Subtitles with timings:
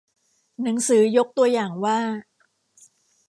[0.63, 1.99] หนังสือยกตัวอย่างว่า